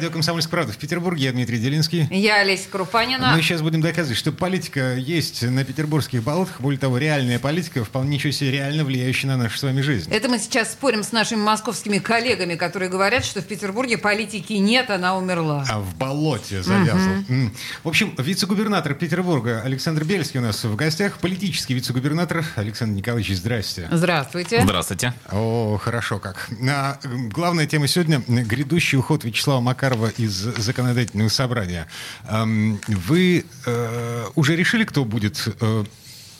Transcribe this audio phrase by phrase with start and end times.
[0.00, 1.24] Радио «Комсомольская правда» в Петербурге.
[1.24, 2.08] Я Дмитрий Делинский.
[2.10, 3.34] Я Олеся Крупанина.
[3.36, 6.58] Мы сейчас будем доказывать, что политика есть на петербургских болотах.
[6.62, 10.10] Более того, реальная политика, вполне ничего себе реально влияющая на нашу с вами жизнь.
[10.10, 14.88] Это мы сейчас спорим с нашими московскими коллегами, которые говорят, что в Петербурге политики нет,
[14.88, 15.66] она умерла.
[15.68, 17.22] А в болоте завязла.
[17.28, 17.52] М.
[17.84, 21.18] В общем, вице-губернатор Петербурга Александр Бельский у нас в гостях.
[21.18, 23.86] Политический вице-губернатор Александр Николаевич, здрасте.
[23.92, 24.62] Здравствуйте.
[24.62, 25.12] Здравствуйте.
[25.30, 26.48] О, хорошо как.
[26.66, 31.86] А, главная тема сегодня– грядущий уход Вячеслава Макарова из законодательного собрания.
[32.28, 35.84] Ам, Вы э, уже решили, кто будет э,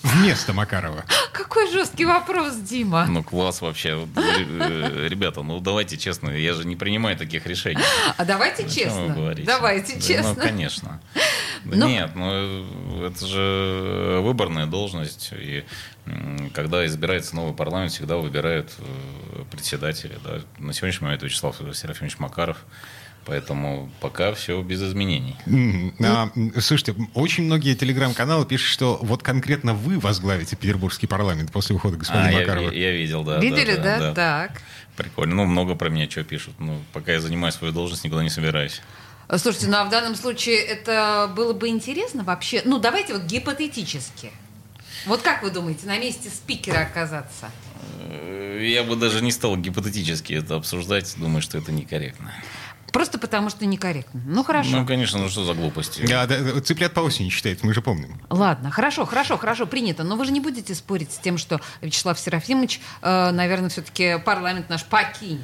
[0.03, 1.05] вместо Макарова?
[1.33, 3.07] Какой жесткий вопрос, Дима.
[3.07, 4.07] Ну, класс вообще.
[4.17, 7.83] Э, Ребята, ну давайте честно, я же не принимаю таких решений.
[8.17, 9.15] А давайте О честно.
[9.45, 10.35] Давайте Да, честно.
[10.35, 11.01] Ну, конечно.
[11.65, 15.31] Да Ну- Нет, ну это же выборная должность.
[15.33, 15.63] И
[16.55, 18.73] когда избирается новый парламент, всегда выбирают
[19.51, 20.19] председателя.
[20.25, 20.41] Да.
[20.59, 22.65] На сегодняшний момент Вячеслав Серафимович Макаров.
[23.31, 25.37] Поэтому пока все без изменений.
[26.05, 31.97] А, Слушайте, очень многие телеграм-каналы пишут, что вот конкретно вы возглавите Петербургский парламент после ухода
[31.97, 32.71] господина А, я, Макарова.
[32.73, 33.39] я видел, да.
[33.39, 33.99] Видели, да?
[34.01, 34.15] да?
[34.15, 34.63] Так.
[34.97, 35.37] Прикольно.
[35.37, 36.55] Ну, много про меня что пишут.
[36.59, 38.83] Ну, пока я занимаю свою должность, никуда не собираюсь.
[39.37, 42.63] Слушайте, ну а в данном случае это было бы интересно вообще.
[42.65, 44.33] Ну, давайте вот гипотетически.
[45.07, 47.49] Вот как вы думаете, на месте спикера оказаться?
[48.01, 51.15] Э, Я бы даже не стал гипотетически это обсуждать.
[51.17, 52.33] Думаю, что это некорректно.
[52.93, 54.21] Просто потому что некорректно.
[54.27, 54.71] Ну, хорошо.
[54.71, 56.05] Ну, конечно, ну что за глупости?
[56.07, 58.21] Да, да, цыплят по осени считают, мы же помним.
[58.31, 60.05] Ладно, хорошо, хорошо, хорошо, принято.
[60.05, 64.69] Но вы же не будете спорить с тем, что Вячеслав Серафимович, э, наверное, все-таки парламент
[64.69, 65.41] наш покинет.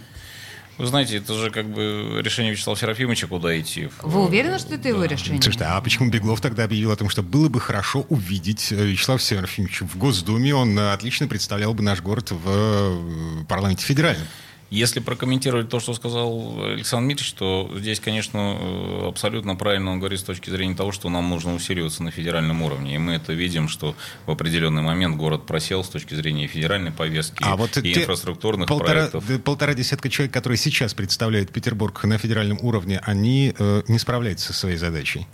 [0.79, 3.89] Вы знаете, это же как бы решение Вячеслава Серафимовича, куда идти.
[4.03, 5.41] Вы уверены, что это его решение?
[5.41, 9.19] Слушайте, а почему Беглов тогда объявил о том, что было бы хорошо увидеть э, Вячеслава
[9.19, 10.55] Серафимовича в Госдуме?
[10.55, 14.27] Он э, отлично представлял бы наш город в э, парламенте федеральном.
[14.71, 20.19] Если прокомментировать то, что сказал Александр Дмитриевич, то здесь, конечно, э, абсолютно правильно он говорит
[20.19, 22.97] с точки зрения того, что нам нужно усиливаться на федеральном уровне.
[22.97, 23.95] И мы это видим, что
[24.27, 29.07] в определенный момент город просел с точки зрения федеральной повестки А вот и инфраструктурных полтора,
[29.09, 29.43] проектов.
[29.45, 34.53] полтора десятка человек, которые сейчас представляют Петербург на федеральном уровне, они э, не справляются со
[34.53, 35.29] своей задачей.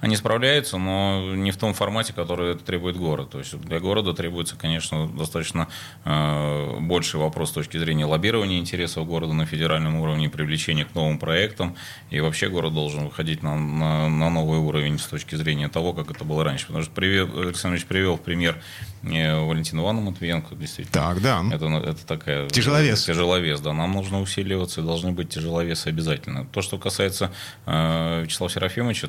[0.00, 3.30] Они справляются, но не в том формате, который это требует город.
[3.30, 5.68] То есть для города требуется, конечно, достаточно
[6.04, 11.18] э, больший вопрос с точки зрения лоббирования интересов города на федеральном уровне, привлечения к новым
[11.18, 11.76] проектам.
[12.10, 16.10] И вообще город должен выходить на, на, на новый уровень с точки зрения того, как
[16.10, 16.66] это было раньше.
[16.66, 18.60] Потому что привел, Александр Ильич привел пример
[19.02, 20.92] э, Валентину Ивановну Матвиенко, действительно.
[20.92, 21.42] Так, да.
[21.52, 22.48] Это, это такая...
[22.48, 23.04] Тяжеловес.
[23.04, 23.72] Тяжеловес, да.
[23.72, 26.46] Нам нужно усиливаться, должны быть тяжеловесы обязательно.
[26.46, 27.32] То, что касается
[27.66, 29.08] э, Вячеслава Серафимовича,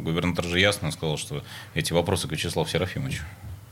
[0.00, 1.42] губернатор же ясно сказал, что
[1.74, 3.22] эти вопросы к Вячеславу Серафимовичу.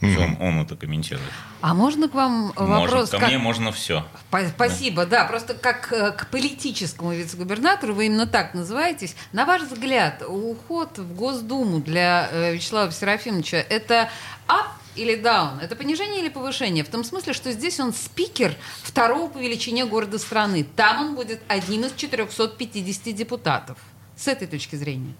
[0.01, 1.31] Всё, Он, он это комментирует.
[1.63, 2.91] А можно к вам вопрос?
[2.91, 4.05] Может, ко как- мне можно все.
[4.31, 5.25] По- Спасибо, да.
[5.25, 9.17] Просто как э, к политическому вице-губернатору, вы именно так называетесь.
[9.33, 14.11] На ваш взгляд, уход в Госдуму для э, Вячеслава Серафимовича– это
[14.47, 15.59] ап или даун?
[15.61, 16.85] Это понижение или повышение?
[16.85, 20.67] В том смысле, что здесь он спикер второго по величине города страны.
[20.77, 23.79] Там он будет одним из 450 депутатов.
[24.17, 25.15] С этой точки зрения.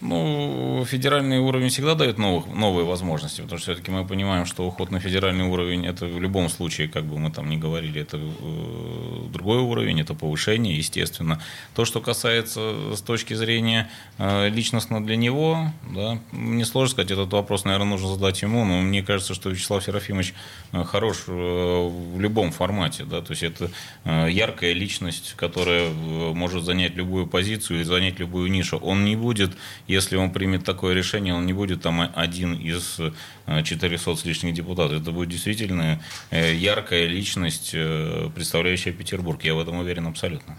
[0.00, 4.90] Ну, федеральный уровень всегда дает новых, новые возможности, потому что все-таки мы понимаем, что уход
[4.90, 9.28] на федеральный уровень это в любом случае, как бы мы там ни говорили, это э,
[9.32, 11.40] другой уровень, это повышение, естественно.
[11.74, 13.88] То, что касается с точки зрения
[14.18, 18.82] э, личностно для него, да, мне сложно сказать, этот вопрос, наверное, нужно задать ему, но
[18.82, 20.34] мне кажется, что Вячеслав Серафимович
[20.72, 23.70] э, хорош э, в любом формате, да, то есть это
[24.04, 28.76] э, яркая личность, которая э, может занять любую позицию и занять любую нишу.
[28.76, 29.52] Он не будет,
[29.86, 33.00] если он примет такое решение, он не будет там один из
[33.46, 35.02] 400 с лишних депутатов.
[35.02, 36.00] Это будет действительно
[36.30, 39.42] э, яркая личность, э, представляющая Петербург.
[39.44, 40.56] Я в этом уверен абсолютно.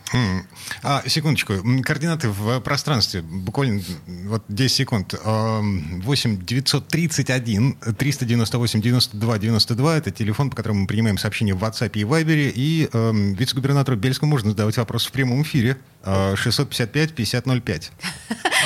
[0.83, 1.53] А, секундочку.
[1.83, 3.21] Координаты в пространстве.
[3.21, 5.15] Буквально вот 10 секунд.
[5.23, 9.97] Эм, 8 931 398 92 92.
[9.97, 12.51] Это телефон, по которому мы принимаем сообщения в WhatsApp и Viber.
[12.55, 15.77] И эм, вице-губернатору Бельскому можно задавать вопрос в прямом эфире.
[16.03, 17.91] Э, 655 5005.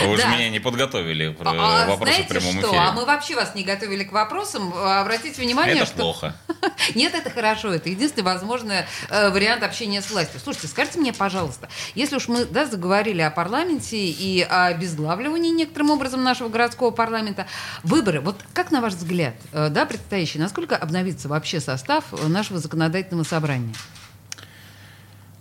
[0.02, 2.68] А Вы же меня не подготовили А, а вопросу в знаете прямом что?
[2.68, 2.80] эфире.
[2.80, 4.74] А мы вообще вас не готовили к вопросам.
[4.74, 5.96] Обратите внимание, Это что...
[5.98, 6.36] плохо.
[6.96, 7.74] Нет, это хорошо.
[7.74, 10.40] Это единственный возможный э, вариант общения с властью.
[10.44, 15.92] Слушайте, скажите мне, пожалуйста, если уж мы да, заговорили о парламенте и о обезглавливании некоторым
[15.92, 17.48] образом нашего городского парламента,
[17.84, 22.60] выборы, вот как на ваш взгляд, э, да, предстоящие, насколько обновится вообще состав э, нашего
[22.60, 23.74] законодательного собрания?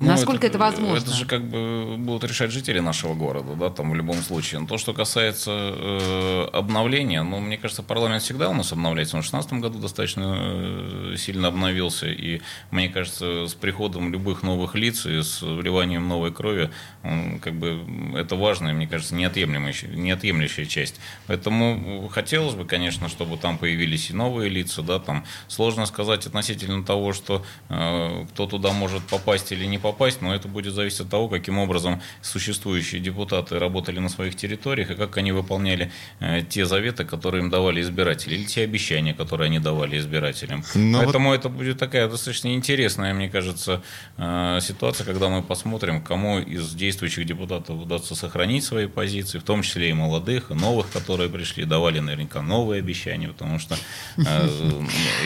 [0.01, 0.97] Ну, Насколько это, возможно?
[0.97, 4.61] Это же как бы будут решать жители нашего города, да, там в любом случае.
[4.61, 9.17] Но то, что касается э, обновления, ну, мне кажется, парламент всегда у нас обновляется.
[9.17, 12.07] Он в 2016 году достаточно э, сильно обновился.
[12.07, 12.41] И
[12.71, 16.71] мне кажется, с приходом любых новых лиц и с вливанием новой крови,
[17.03, 17.83] он, как бы,
[18.17, 21.01] это важная, мне кажется, неотъемлемая, неотъемлющая часть.
[21.27, 26.85] Поэтому хотелось бы, конечно, чтобы там появились и новые лица, да, там сложно сказать относительно
[26.85, 31.01] того, что э, кто туда может попасть или не попасть попасть, но это будет зависеть
[31.01, 35.91] от того, каким образом существующие депутаты работали на своих территориях и как они выполняли
[36.21, 40.65] э, те заветы, которые им давали избиратели, или те обещания, которые они давали избирателям.
[40.75, 41.39] Но Поэтому вот...
[41.39, 43.83] это будет такая достаточно интересная, мне кажется,
[44.19, 49.63] э, ситуация, когда мы посмотрим, кому из действующих депутатов удастся сохранить свои позиции, в том
[49.63, 53.77] числе и молодых, и новых, которые пришли, давали наверняка новые обещания, потому что
[54.19, 54.49] э,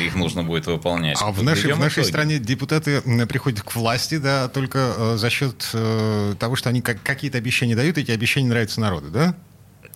[0.07, 1.19] их нужно будет выполнять.
[1.21, 5.69] А в нашей, в нашей стране депутаты приходят к власти, да, только э, за счет
[5.73, 9.35] э, того, что они как, какие-то обещания дают, эти обещания нравятся народу, да?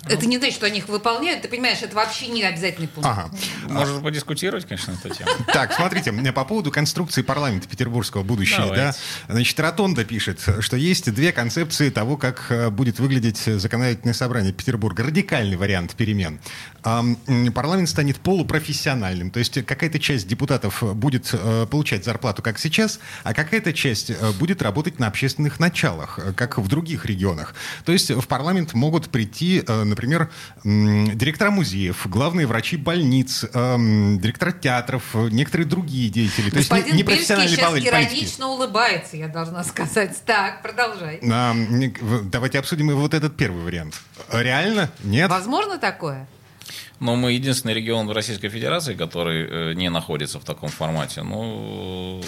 [0.08, 1.42] Это не значит, что они их выполняют.
[1.42, 3.08] Ты понимаешь, это вообще не обязательный пункт.
[3.08, 3.30] Ага.
[3.68, 5.30] Можно подискутировать, конечно, эту тему.
[5.52, 8.74] Так, смотрите, по поводу конструкции парламента петербургского будущего.
[8.74, 8.94] Да?
[9.28, 15.04] Значит, Ротонда пишет, что есть две концепции того, как э, будет выглядеть законодательное собрание Петербурга.
[15.04, 16.40] Радикальный вариант перемен.
[16.82, 23.34] Парламент станет полупрофессиональным, то есть какая-то часть депутатов будет э, получать зарплату, как сейчас, а
[23.34, 27.54] какая-то часть э, будет работать на общественных началах, как в других регионах.
[27.84, 29.95] То есть в парламент могут прийти, например,
[30.64, 36.50] директора музеев, главные врачи больниц, директора театров, некоторые другие деятели.
[36.50, 37.88] То Господин есть не профессиональные сейчас политики.
[37.88, 40.16] иронично улыбается, я должна сказать.
[40.24, 41.20] Так, продолжай.
[41.30, 41.54] А,
[42.24, 44.00] давайте обсудим вот этот первый вариант.
[44.32, 44.90] Реально?
[45.02, 45.30] Нет?
[45.30, 46.28] Возможно такое?
[47.00, 51.22] Но мы единственный регион в Российской Федерации, который э, не находится в таком формате.
[51.22, 52.22] Ну,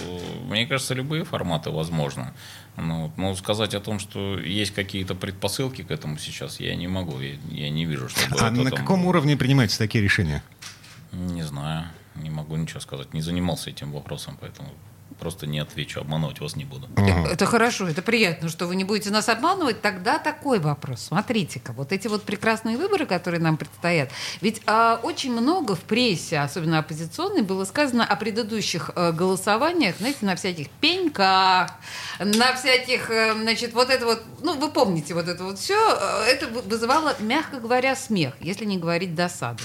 [0.49, 2.33] мне кажется, любые форматы возможны.
[2.77, 7.19] Ну, но сказать о том, что есть какие-то предпосылки к этому сейчас, я не могу.
[7.21, 8.21] Я, я не вижу, что...
[8.39, 8.79] А на там...
[8.79, 10.43] каком уровне принимаются такие решения?
[11.13, 11.87] Не знаю.
[12.15, 13.15] Не могу ничего сказать.
[13.15, 14.69] Не занимался этим вопросом, поэтому
[15.19, 16.89] просто не отвечу, обманывать вас не буду.
[16.97, 17.29] Ага.
[17.31, 19.81] Это хорошо, это приятно, что вы не будете нас обманывать.
[19.81, 21.03] Тогда такой вопрос.
[21.09, 24.11] Смотрите-ка, вот эти вот прекрасные выборы, которые нам предстоят.
[24.41, 30.19] Ведь а, очень много в прессе, особенно оппозиционной, было сказано о предыдущих а, голосованиях, знаете,
[30.23, 31.73] на всяких пеньках,
[32.19, 36.25] на всяких, а, значит, вот это вот, ну, вы помните вот это вот все, э,
[36.31, 39.63] это вызывало, мягко говоря, смех, если не говорить досаду.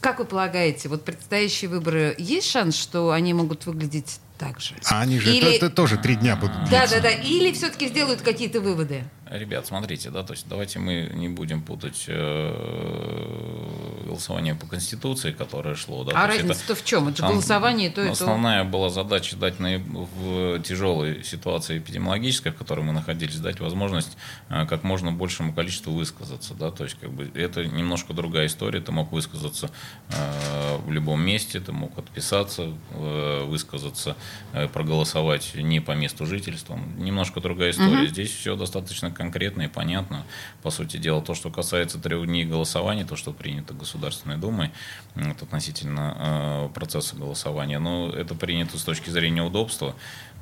[0.00, 4.74] Как вы полагаете, вот предстоящие выборы, есть шанс, что они могут выглядеть так же?
[4.86, 5.58] А они же Или...
[5.58, 6.70] то, то, тоже три дня будут длиться.
[6.70, 7.10] Да, да, да.
[7.10, 9.04] Или все-таки сделают какие-то выводы?
[9.30, 13.57] Ребят, смотрите, да, то есть давайте мы не будем путать э,
[14.18, 16.02] голосование по Конституции, которое шло.
[16.02, 17.08] Да, а разница-то в чем?
[17.08, 18.12] Это голосование то и то?
[18.12, 24.16] Основная была задача дать на, в тяжелой ситуации эпидемиологической, в которой мы находились, дать возможность
[24.48, 26.54] э, как можно большему количеству высказаться.
[26.54, 28.80] Да, то есть как бы это немножко другая история.
[28.80, 29.70] Ты мог высказаться
[30.10, 34.16] э, в любом месте, ты мог отписаться, э, высказаться,
[34.52, 36.78] э, проголосовать не по месту жительства.
[36.98, 38.02] Немножко другая история.
[38.02, 38.06] Угу.
[38.06, 40.24] Здесь все достаточно конкретно и понятно.
[40.62, 43.74] По сути дела, то, что касается трех дней голосования, то, что принято
[44.08, 44.70] Государственной Думой
[45.14, 49.94] вот, относительно э, процесса голосования, но это принято с точки зрения удобства,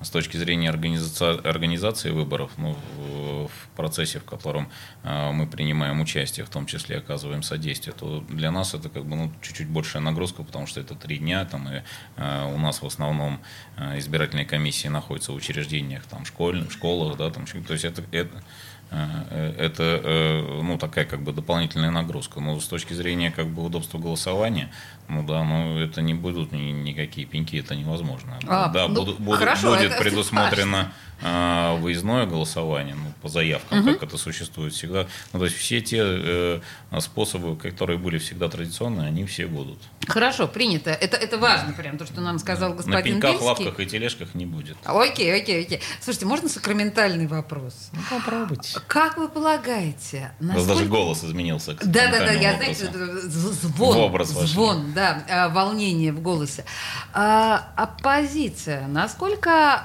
[0.03, 4.69] с точки зрения организации, организации выборов, ну, в, в процессе, в котором
[5.03, 9.17] э, мы принимаем участие, в том числе оказываем содействие, то для нас это как бы
[9.17, 11.83] ну, чуть-чуть большая нагрузка, потому что это три дня, там, и
[12.17, 13.41] э, у нас в основном
[13.77, 18.43] э, избирательные комиссии находятся в учреждениях, там, школьных, школах, да, там, то есть это, это
[18.89, 22.39] это ну, такая как бы дополнительная нагрузка.
[22.39, 24.71] Но с точки зрения как бы удобства голосования,
[25.09, 28.39] ну да, ну это не будут ни, никакие пеньки, это невозможно.
[28.47, 33.81] А, да, ну, буду, буду, хорошо, будет это предусмотрено а, выездное голосование ну, по заявкам,
[33.81, 33.95] угу.
[33.95, 35.07] как это существует всегда.
[35.33, 36.61] Ну, то есть все те э,
[37.01, 39.79] способы, которые были всегда традиционные, они все будут.
[40.07, 40.91] Хорошо, принято.
[40.91, 42.77] Это, это важно прям, то, что нам сказал да.
[42.77, 43.47] господин На пеньках, Бельский.
[43.47, 44.77] лавках и тележках не будет.
[44.85, 45.81] Окей, окей, окей.
[46.03, 47.89] Слушайте, можно сакраментальный вопрос?
[47.93, 48.79] Ну, попробуйте.
[48.87, 50.33] Как вы полагаете?
[50.39, 50.61] Насколько...
[50.61, 51.75] У вас даже голос изменился.
[51.83, 52.91] Да, да, да, я, знаете,
[53.25, 56.67] звон, образ звон, да, а, волнение в голосе.
[57.15, 59.76] А, оппозиция, насколько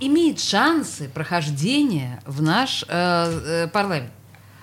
[0.00, 4.10] имеет шансы прохождения в наш э, э, парламент?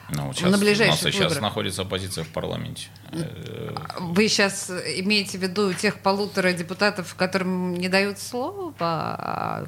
[0.10, 2.88] Ну, сейчас, на ближайших у нас сейчас находится оппозиция в парламенте.
[4.00, 9.66] Вы сейчас имеете в виду тех полутора депутатов, которым не дают слова?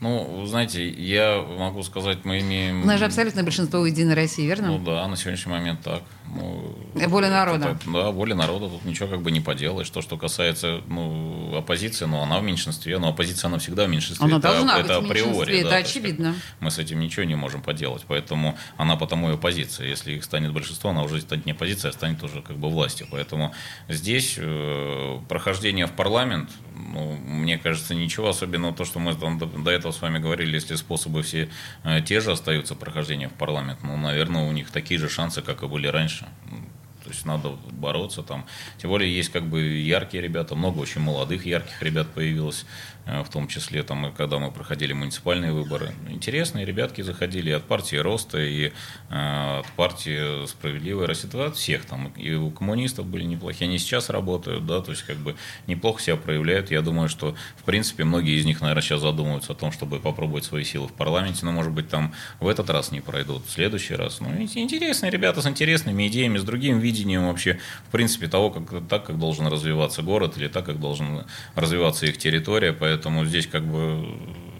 [0.00, 2.82] Ну, знаете, я могу сказать, мы имеем...
[2.82, 4.66] У нас же абсолютное большинство у Единой России, верно?
[4.66, 6.02] Ну да, на сегодняшний момент так.
[6.34, 6.74] Ну,
[7.08, 7.76] воля народа.
[7.80, 9.90] Это, да, воля народа, тут ничего как бы не поделаешь.
[9.90, 14.24] То, что касается ну, оппозиции, ну, она в меньшинстве, но оппозиция, она всегда в меньшинстве.
[14.24, 15.22] Она это, должна это быть априори.
[15.22, 16.34] в меньшинстве, да, это очевидно.
[16.60, 19.88] Мы с этим ничего не можем поделать, поэтому она потому и оппозиция.
[19.88, 23.08] Если их станет большинство, она уже станет не оппозиция, а станет уже как бы властью.
[23.10, 23.52] Поэтому
[23.88, 28.74] здесь э, прохождение в парламент, ну, мне кажется, ничего особенного.
[28.74, 31.48] То, что мы до этого с вами говорили, если способы все
[31.84, 35.62] э, те же остаются прохождения в парламент, ну, наверное, у них такие же шансы, как
[35.62, 36.26] и были раньше.
[37.04, 38.46] То есть надо бороться там.
[38.78, 42.64] Тем более есть как бы яркие ребята, много очень молодых ярких ребят появилось.
[43.04, 45.92] Э, в том числе, там, когда мы проходили муниципальные выборы.
[46.08, 48.72] Интересные ребятки заходили от партии Роста, и
[49.10, 54.08] э, от партии Справедливая Россия, от всех там, и у коммунистов были неплохие, они сейчас
[54.08, 55.34] работают, да, то есть, как бы,
[55.66, 56.70] неплохо себя проявляют.
[56.70, 60.44] Я думаю, что, в принципе, многие из них, наверное, сейчас задумываются о том, чтобы попробовать
[60.44, 63.94] свои силы в парламенте, но, может быть, там в этот раз не пройдут, в следующий
[63.94, 64.20] раз.
[64.20, 69.06] Ну, интересные ребята с интересными идеями, с другим видением вообще, в принципе, того, как, так,
[69.06, 71.24] как должен развиваться город, или так, как должен
[71.56, 74.06] развиваться их территория, поэтому Поэтому здесь как бы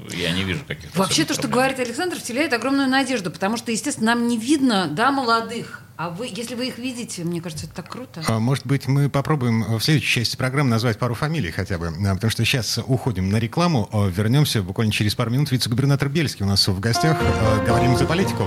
[0.09, 4.15] я не вижу каких-то Вообще то, что говорит Александр, вселяет огромную надежду, потому что, естественно,
[4.15, 5.83] нам не видно, да, молодых.
[5.99, 8.25] А вы, если вы их видите, мне кажется, это так круто.
[8.27, 12.15] А, может быть, мы попробуем в следующей части программы назвать пару фамилий хотя бы, а,
[12.15, 15.51] потому что сейчас уходим на рекламу, а, вернемся буквально через пару минут.
[15.53, 17.19] Вице-губернатор Бельский у нас в гостях.
[17.67, 18.45] Говорим за политику.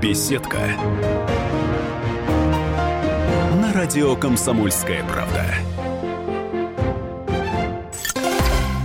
[0.00, 0.58] Беседка.
[3.60, 5.44] На радио «Комсомольская правда».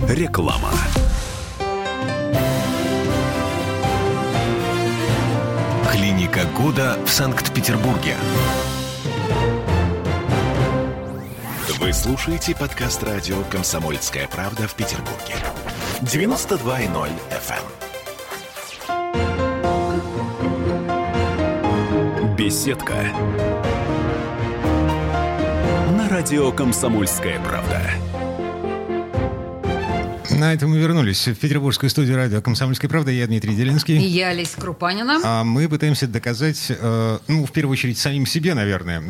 [0.04, 0.70] Реклама.
[5.90, 8.14] Клиника года в Санкт-Петербурге.
[11.80, 15.34] Вы слушаете подкаст радио «Комсомольская правда» в Петербурге.
[16.02, 17.64] 92.0 FM.
[22.36, 22.94] Беседка.
[25.90, 27.80] На радио «Комсомольская правда».
[30.36, 33.10] На этом мы вернулись в петербургскую студию радио «Комсомольская правда».
[33.10, 33.96] Я Дмитрий Делинский.
[33.96, 35.18] И я Олеся Крупанина.
[35.24, 39.02] А мы пытаемся доказать, э, ну, в первую очередь, самим себе, наверное.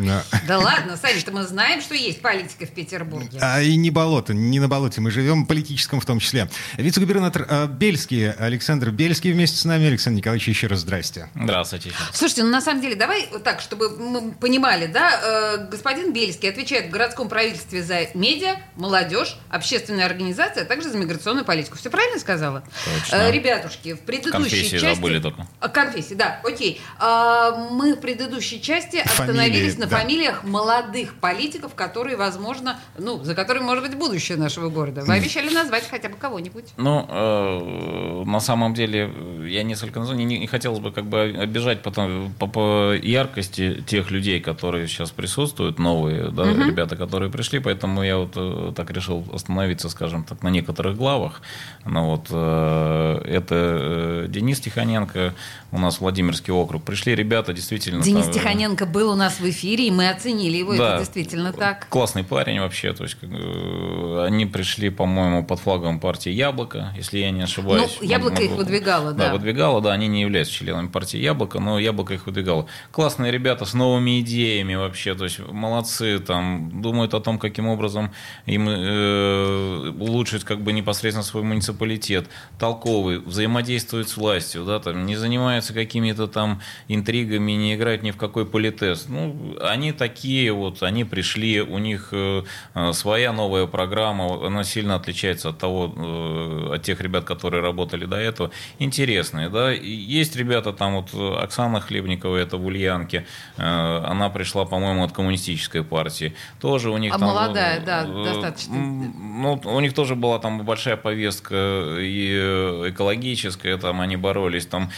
[0.47, 3.41] Да ладно, Саша, мы знаем, что есть политика в Петербурге.
[3.43, 6.49] А и не болото, не на болоте мы живем, политическом в том числе.
[6.77, 9.89] Вице-губернатор э, Бельский, Александр Бельский вместе с нами.
[9.89, 11.29] Александр Николаевич, еще раз здрасте.
[11.35, 11.91] Здравствуйте.
[12.13, 16.49] Слушайте, ну на самом деле, давай вот так, чтобы мы понимали, да, э, господин Бельский
[16.49, 21.77] отвечает в городском правительстве за медиа, молодежь, общественная организация, а также за миграционную миграционную политику.
[21.77, 22.63] Все правильно сказала?
[22.85, 23.17] Точно.
[23.17, 24.95] Э, ребятушки, в предыдущей Конфессии части...
[24.95, 25.47] забыли только.
[25.61, 26.81] А, конфессии, да, окей.
[26.99, 29.99] А, мы в предыдущей части остановились Фамилии, на да.
[29.99, 35.03] фамилиях молодых политиков, которые, возможно, ну, за которыми может быть будущее нашего города.
[35.03, 36.65] Вы обещали назвать хотя бы кого-нибудь.
[36.77, 39.13] Ну, э, на самом деле,
[39.47, 44.11] я несколько названий не, не хотелось бы как бы обижать потом, по, по яркости тех
[44.11, 49.25] людей, которые сейчас присутствуют, новые да, ребята, которые пришли, поэтому я вот э, так решил
[49.33, 51.41] остановиться, скажем так, на некоторых главах.
[51.85, 55.35] Ну, вот, э, это э, Денис Тихоненко,
[55.73, 56.85] у нас Владимирский округ.
[56.85, 58.03] Пришли ребята, действительно...
[58.03, 60.91] Денис там, э, Тихоненко был у нас в эфире, и мы оценили его, Да.
[60.95, 61.89] это действительно так.
[61.89, 62.93] Классный парень вообще.
[62.93, 67.97] То есть, как, э, они пришли, по-моему, под флагом партии Яблоко, если я не ошибаюсь.
[68.01, 69.27] Ну, «Яблоко» их Могу- выдвигало, да.
[69.29, 72.67] Да, выдвигало, да, они не являются членами партии Яблоко, но Яблоко их выдвигало.
[72.93, 78.13] Классные ребята с новыми идеями вообще, то есть молодцы, там, думают о том, каким образом
[78.47, 82.27] им э, улучшить как бы непосредственно свой муниципалитет,
[82.59, 85.17] толковый, взаимодействуют с властью, да, там, не
[85.57, 89.07] занимаются какими-то там интригами, не играют ни в какой политез.
[89.09, 92.43] Ну, они такие вот, они пришли, у них э,
[92.75, 98.07] э, своя новая программа, она сильно отличается от того, э, от тех ребят, которые работали
[98.07, 98.51] до этого.
[98.79, 99.73] Интересные, да.
[99.73, 103.25] Есть ребята, там вот Оксана Хлебникова, это в Ульянке,
[103.57, 106.33] она пришла, по-моему, от коммунистической партии.
[106.61, 107.29] Тоже у них А там...
[107.29, 108.75] молодая, да, достаточно.
[108.75, 111.55] Ну, у них тоже была там большая повестка
[111.99, 114.91] и экологическая, там они боролись, там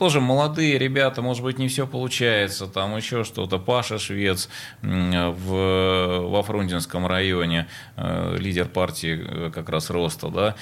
[0.00, 3.58] тоже молодые ребята, может быть, не все получается, там еще что-то.
[3.58, 4.48] Паша Швец
[4.80, 10.56] в, во Фрунзенском районе, э, лидер партии э, как раз Роста, да,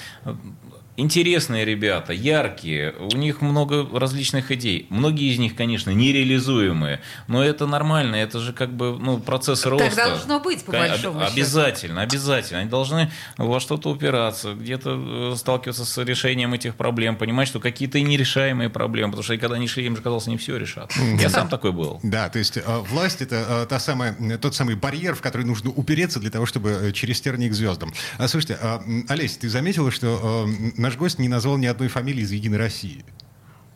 [0.99, 4.85] Интересные ребята, яркие, у них много различных идей.
[4.89, 9.95] Многие из них, конечно, нереализуемые, но это нормально, это же как бы ну, процесс роста.
[9.95, 11.33] должно быть, по большому счету.
[11.33, 12.59] Обязательно, обязательно.
[12.59, 17.97] Они должны во что-то упираться, где-то э, сталкиваться с решением этих проблем, понимать, что какие-то
[17.97, 20.91] и нерешаемые проблемы, потому что когда они шли, им же казалось, не все решат.
[21.17, 22.01] Я сам такой был.
[22.03, 25.69] Да, то есть э, власть это э, та самая, тот самый барьер, в который нужно
[25.69, 27.93] упереться для того, чтобы через тернии к звездам.
[28.17, 32.23] А, слушайте, а, Олесь, ты заметила, что м, наш гость не назвал ни одной фамилии
[32.23, 33.05] из «Единой России».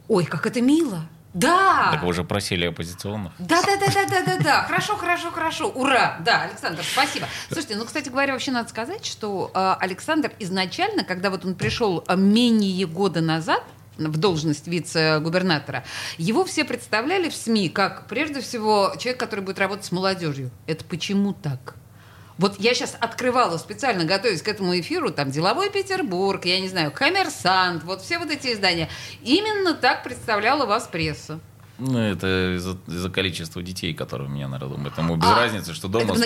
[0.08, 1.08] Ой, как это мило.
[1.36, 1.89] Да!
[1.91, 3.34] Так вы уже просили оппозиционных.
[3.38, 4.63] Да, да, да, да, да, да, да.
[4.63, 5.70] Хорошо, хорошо, хорошо.
[5.70, 6.17] Ура!
[6.25, 7.27] Да, Александр, спасибо.
[7.50, 12.03] Слушайте, ну, кстати говоря, вообще надо сказать, что э, Александр изначально, когда вот он пришел
[12.08, 13.63] э, менее года назад,
[13.98, 15.84] в должность вице-губернатора,
[16.17, 20.50] его все представляли в СМИ как, прежде всего, человек, который будет работать с молодежью.
[20.65, 21.75] Это почему так?
[22.38, 26.92] Вот я сейчас открывала специально, готовясь к этому эфиру, там «Деловой Петербург», я не знаю,
[26.92, 28.90] «Коммерсант», вот все вот эти издания.
[29.24, 31.40] Именно так представляла вас пресса.
[31.86, 34.80] Ну, это из-за, из количества детей, которые у меня на роду.
[34.82, 36.20] Поэтому без А, разницы, что дома, с-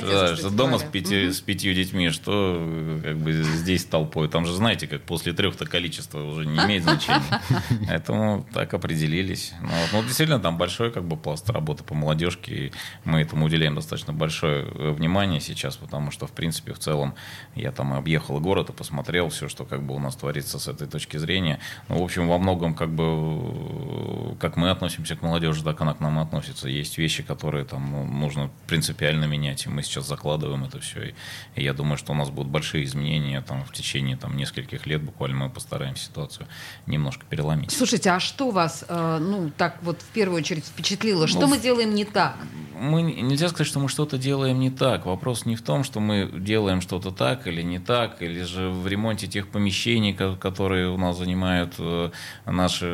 [0.00, 1.32] да, что дома с, пяти, Мгм.
[1.34, 4.28] с пятью детьми, что как бы здесь толпой.
[4.28, 7.22] Там же, знаете, как после трех-то количество уже не имеет значения.
[7.88, 9.52] Поэтому так определились.
[9.60, 9.88] Ну, вот.
[9.92, 12.54] Ну, действительно, там большой как бы пласт работы по молодежке.
[12.54, 12.72] И
[13.04, 17.14] мы этому уделяем достаточно большое э, внимание сейчас, потому что, в принципе, в целом,
[17.54, 20.86] я там объехал город и посмотрел все, что как бы у нас творится с этой
[20.88, 21.58] точки зрения.
[21.88, 25.94] Ну, в общем, во многом как бы э, как мы относимся к молодежи, так она
[25.94, 26.68] к нам относится.
[26.68, 31.14] Есть вещи, которые там ну, нужно принципиально менять, и мы сейчас закладываем это все.
[31.56, 35.02] И, я думаю, что у нас будут большие изменения там в течение там нескольких лет
[35.02, 36.46] буквально мы постараемся ситуацию
[36.86, 37.72] немножко переломить.
[37.72, 41.26] Слушайте, а что вас, э, ну, так вот в первую очередь впечатлило?
[41.26, 42.36] Что Ну, мы делаем не так?
[42.78, 45.06] мы не- нельзя сказать, что мы что-то делаем не так.
[45.06, 48.86] Вопрос не в том, что мы делаем что-то так или не так, или же в
[48.88, 52.10] ремонте тех помещений, ко- которые у нас занимают э,
[52.46, 52.86] наши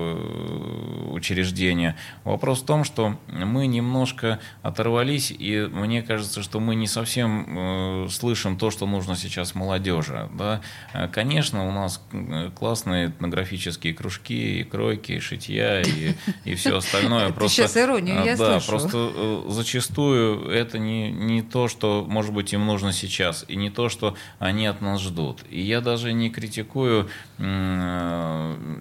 [0.00, 0.79] э,
[1.12, 1.96] учреждения.
[2.24, 8.08] Вопрос в том, что мы немножко оторвались, и мне кажется, что мы не совсем э,
[8.10, 10.28] слышим то, что нужно сейчас молодежи.
[10.34, 10.60] Да?
[10.92, 16.76] Э, Конечно, у нас э, классные этнографические кружки, и кройки, и шитья, и, и все
[16.76, 17.30] остальное.
[17.30, 22.66] Просто, щас иронию я да, просто зачастую это не, не то, что, может быть, им
[22.66, 25.40] нужно сейчас, и не то, что они от нас ждут.
[25.50, 27.08] И я даже не критикую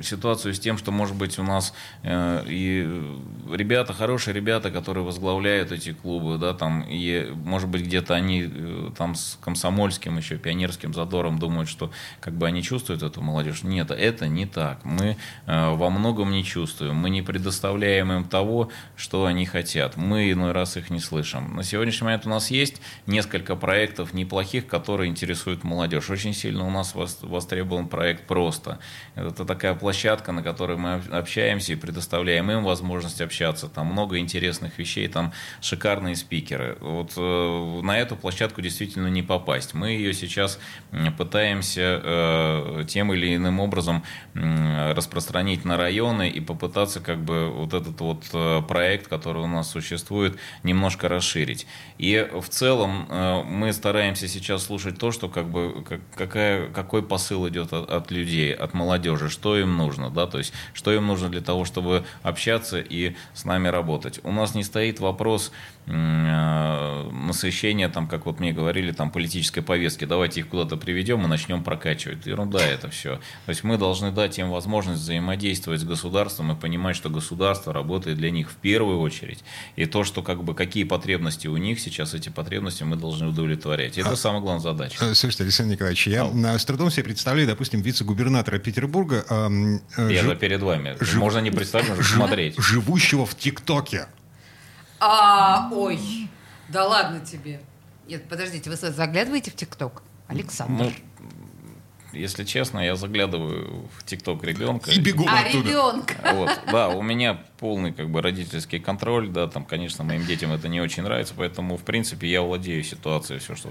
[0.04, 3.18] ситуацию с тем, что, может быть, у нас и
[3.52, 8.92] ребята, хорошие ребята, которые возглавляют эти клубы, да, там, и, может быть, где-то они э,
[8.98, 13.64] там с комсомольским еще, пионерским задором думают, что как бы они чувствуют эту молодежь.
[13.64, 14.86] Нет, это не так.
[14.86, 16.96] Мы э, во многом не чувствуем.
[16.96, 19.98] Мы не предоставляем им того, что они хотят.
[19.98, 21.56] Мы иной раз их не слышим.
[21.56, 26.10] На сегодняшний момент у нас есть несколько проектов неплохих, которые интересуют молодежь.
[26.10, 28.80] Очень сильно у нас вос- востребован проект «Просто».
[29.16, 33.68] Это такая площадка, на которой мы об- общаемся предоставляем им возможность общаться.
[33.68, 36.78] Там много интересных вещей, там шикарные спикеры.
[36.82, 39.74] Вот э, на эту площадку действительно не попасть.
[39.74, 40.60] Мы ее сейчас
[41.18, 44.04] пытаемся э, тем или иным образом
[44.36, 49.48] м, распространить на районы и попытаться как бы вот этот вот э, проект, который у
[49.48, 51.68] нас существует, немножко расширить.
[51.98, 57.04] И в целом э, мы стараемся сейчас слушать то, что как бы как- какая, какой
[57.04, 61.08] посыл идет от, от людей, от молодежи, что им нужно, да, то есть что им
[61.08, 64.20] нужно для того, чтобы общаться и с нами работать.
[64.24, 65.52] У нас не стоит вопрос
[65.88, 70.06] э, насыщения, там, как вот мне говорили, там политической повестки.
[70.06, 72.26] Давайте их куда-то приведем и начнем прокачивать.
[72.26, 73.16] Ерунда это все.
[73.46, 78.18] То есть мы должны дать им возможность взаимодействовать с государством и понимать, что государство работает
[78.18, 79.44] для них в первую очередь.
[79.76, 83.98] И то, что как бы какие потребности у них сейчас, эти потребности мы должны удовлетворять.
[83.98, 84.98] Это самая главная задача.
[85.02, 90.10] Э, Слушайте, Александр Николаевич, я э, с трудом себе представляю, допустим, вице-губернатора Петербурга, эм, э,
[90.14, 90.96] Я же перед вами.
[91.00, 92.58] жив- Можно не представить, можно жив- смотреть.
[92.58, 94.08] живущего в ТикТоке.
[95.00, 96.00] А, ой,
[96.68, 97.62] да ладно тебе.
[98.08, 100.04] Нет, подождите, вы заглядываете в ТикТок?
[100.28, 100.86] Александр.
[100.86, 100.92] Ну,
[102.12, 104.92] если честно, я заглядываю в ТикТок ребенка.
[104.92, 105.70] И бегу а оттуда.
[105.70, 106.16] ребенка?
[106.34, 110.68] Вот, да, у меня полный как бы родительский контроль, да, там, конечно, моим детям это
[110.68, 113.70] не очень нравится, поэтому, в принципе, я владею ситуацией, все, что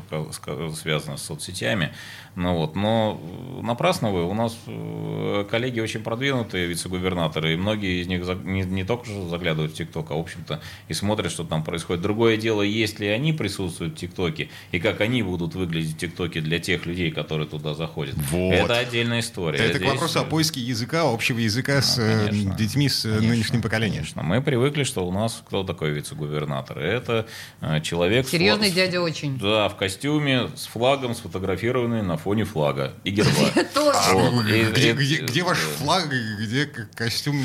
[0.74, 1.92] связано с соцсетями,
[2.36, 8.00] ну вот, но э, напрасно вы, у нас э, коллеги очень продвинутые вице-губернаторы, и многие
[8.02, 11.44] из них не, не только же заглядывают в ТикТок, а, в общем-то, и смотрят, что
[11.44, 12.02] там происходит.
[12.02, 16.40] Другое дело, есть ли они присутствуют в ТикТоке, и как они будут выглядеть в ТикТоке
[16.40, 18.14] для тех людей, которые туда заходят.
[18.30, 18.52] Вот.
[18.52, 19.58] Это отдельная история.
[19.58, 22.54] Это к Здесь- вопросу о поиске языка, общего языка с э, конечно.
[22.54, 23.77] детьми с э, Конечно, нынешним поколением.
[23.80, 24.22] Конечно.
[24.22, 26.78] Мы привыкли, что у нас кто такой вице-губернатор?
[26.78, 27.26] Это
[27.60, 28.28] э, человек...
[28.28, 29.38] Серьезный фла- дядя очень.
[29.38, 33.30] Да, в костюме, с флагом, сфотографированный на фоне флага и герба.
[34.48, 37.44] И- Где, и- где- где ваш флаг, где костюм?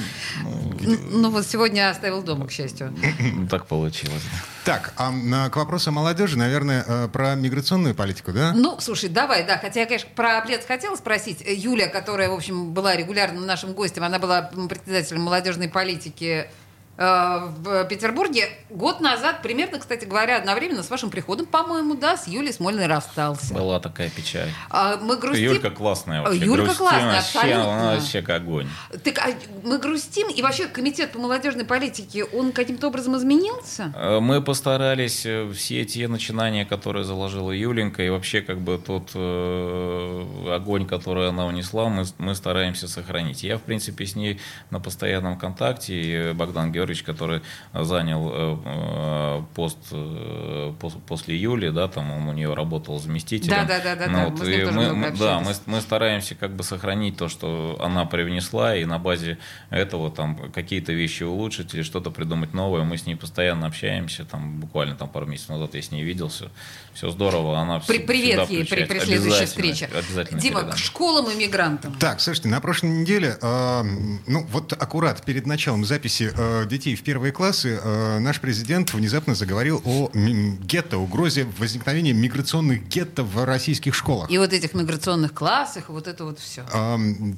[1.12, 2.94] Ну вот сегодня оставил дома, к счастью.
[3.50, 4.24] Так получилось.
[4.66, 5.12] Так, а
[5.50, 8.54] к вопросу о молодежи, наверное, э, про миграционную политику, да?
[8.56, 9.58] Ну, слушай, давай, да.
[9.58, 11.44] Хотя я, конечно, про Плец хотела спросить.
[11.46, 16.48] Юля, которая, в общем, была регулярным нашим гостем, она была председателем молодежной политики Э,
[16.96, 22.54] в Петербурге год назад, примерно, кстати говоря, одновременно с вашим приходом, по-моему, да, с Юлей
[22.54, 23.54] Смольной расстался.
[23.54, 24.50] Была такая печаль.
[24.70, 25.44] А, Мы грустим.
[25.44, 26.40] Юлька классная вообще.
[26.40, 27.74] Юлька Грустим классная, вообще, абсолютно.
[27.74, 28.68] Она вообще как огонь.
[29.04, 29.30] Так, а
[29.64, 33.92] мы грустим, и вообще комитет по молодежной политике, он каким-то образом изменился?
[33.96, 39.12] Э, Мы постарались э, все те начинания, которые заложила Юленька, и вообще как бы тот
[39.16, 43.44] э, огонь, который она унесла, мы, мы стараемся сохранить.
[43.44, 47.42] Я, в принципе, с ней на постоянном контакте, и Богдан Георгиевич, который
[47.74, 53.56] занял э, э, пост э, пос- после Юли, да, там он у нее работал заместителем.
[53.62, 56.56] Ну, да, вот, мы с ним и тоже мы- мы- Да, мы, мы стараемся как
[56.56, 59.38] бы сохранить то, что она привнесла, и на базе
[59.70, 62.84] этого там какие-то вещи улучшить или что-то придумать новое.
[62.84, 66.50] Мы с ней постоянно общаемся, там буквально там пару месяцев назад я с ней виделся.
[66.94, 69.86] Все здорово, она При, привет ей при, при следующей Обязательно, встрече.
[69.98, 70.76] Обязательно Дима, передам.
[70.76, 71.94] к школам и мигрантам.
[72.00, 73.82] Так, слушайте, на прошлой неделе, э,
[74.28, 79.36] ну вот аккурат перед началом записи э, детей в первые классы, э, наш президент внезапно
[79.36, 84.30] заговорил о м, гетто, угрозе возникновения миграционных гетто в российских школах.
[84.32, 86.64] И вот этих миграционных классах, вот это вот все.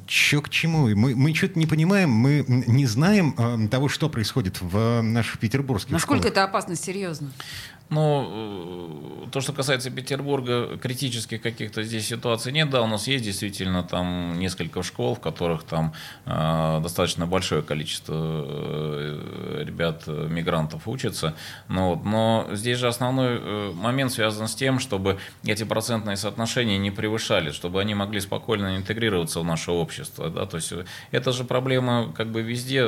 [0.08, 0.88] Че к чему?
[0.96, 5.40] Мы, мы что-то не понимаем, мы не знаем э, того, что происходит в э, наших
[5.40, 6.32] петербургских Насколько школах.
[6.32, 7.32] это опасно, серьезно?
[7.90, 12.70] Ну, э, то, что касается Петербурга, критических каких-то здесь ситуаций нет.
[12.72, 15.94] Да, у нас есть действительно там несколько школ, в которых там
[16.26, 19.25] э, достаточно большое количество э,
[19.64, 21.36] ребят, э, мигрантов учатся.
[21.68, 26.78] Но, вот, но здесь же основной э, момент связан с тем, чтобы эти процентные соотношения
[26.78, 30.30] не превышали, чтобы они могли спокойно интегрироваться в наше общество.
[30.30, 30.46] Да?
[30.46, 32.86] То есть э, это же проблема как бы везде,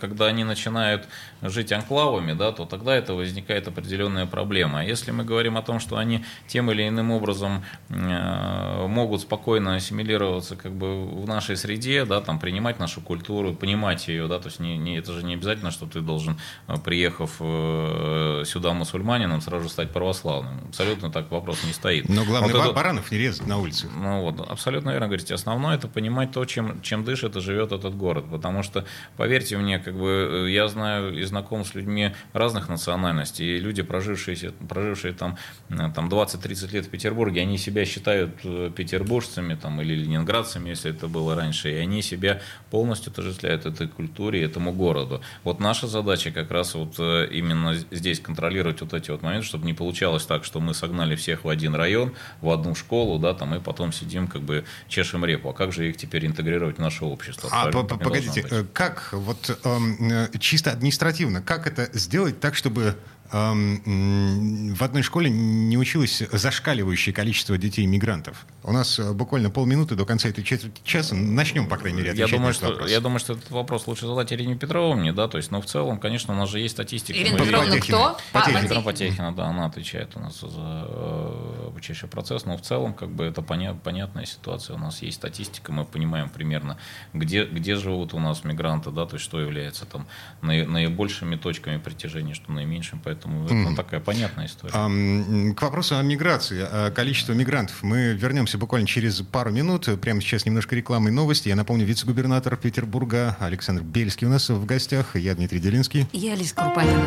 [0.00, 1.08] когда они начинают
[1.42, 4.80] жить анклавами, да, то тогда это возникает определенная проблема.
[4.80, 10.56] А если мы говорим о том, что они тем или иным образом могут спокойно ассимилироваться
[10.56, 14.60] как бы в нашей среде, да, там, принимать нашу культуру, понимать ее, да, то есть
[14.60, 19.68] не, не, это же не обязательно, что ты должен, э, приехав э, сюда мусульманином, сразу
[19.68, 20.60] стать православным.
[20.68, 22.08] Абсолютно так вопрос не стоит.
[22.08, 23.88] Но главное, Вот ба- это- баранов не резать на улице.
[23.96, 25.34] ну вот, абсолютно верно говорите.
[25.34, 28.24] Основное это понимать то, чем, чем дышит и живет этот город.
[28.30, 28.84] Потому что,
[29.16, 33.56] поверьте мне, как бы э, я знаю и знаком с людьми разных национальностей.
[33.56, 35.36] И люди, прожившие, прожившие там,
[35.68, 38.34] там 20-30 лет в Петербурге, они себя считают
[38.74, 41.70] петербуржцами там, или ленинградцами, если это было раньше.
[41.70, 45.20] И они себя полностью отождествляют этой культуре, этому городу.
[45.42, 49.66] Вот наша задача как раз вот э, именно здесь контролировать вот эти вот моменты, чтобы
[49.66, 53.54] не получалось так, что мы согнали всех в один район, в одну школу, да, там,
[53.54, 55.50] и потом сидим, как бы чешем репу.
[55.50, 57.48] А как же их теперь интегрировать в наше общество?
[57.52, 62.96] А, погодите, э, как вот эм, э, чисто административно, как это сделать так, чтобы
[63.30, 68.46] в одной школе не училось зашкаливающее количество детей-мигрантов?
[68.62, 71.14] У нас э, буквально полминуты до конца этой четверти часа.
[71.14, 72.90] Начнем, по крайней мере, Я отвечать на думаю, этот что, вопрос.
[72.90, 75.98] я думаю, что этот вопрос лучше задать Ирине Петровне, да, то есть, но в целом,
[75.98, 77.18] конечно, у нас же есть статистика.
[77.18, 78.18] Ирина Мы Петровна кто?
[78.32, 78.78] Потехина.
[78.78, 79.34] А, Потехина.
[79.34, 80.48] Да, она отвечает у нас за
[80.88, 84.76] э, обучающий процесс, но в целом, как бы, это поня- понятная ситуация.
[84.76, 86.78] У нас есть статистика, мы понимаем примерно,
[87.12, 90.06] где, где живут у нас мигранты, да, то есть, что является там
[90.42, 94.72] наи- наибольшими точками притяжения, что наименьшим, поэтому это такая понятная история.
[94.74, 97.82] Ам, К вопросу о миграции, о количестве мигрантов.
[97.82, 99.88] Мы вернемся буквально через пару минут.
[100.00, 101.48] Прямо сейчас немножко рекламы и новости.
[101.48, 105.16] Я напомню, вице-губернатор Петербурга Александр Бельский у нас в гостях.
[105.16, 106.06] Я Дмитрий Делинский.
[106.12, 107.02] Я Алиса Крупанина.